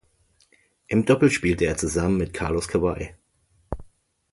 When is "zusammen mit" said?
1.77-2.33